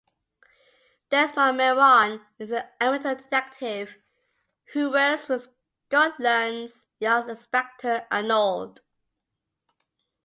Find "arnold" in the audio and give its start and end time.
8.09-8.81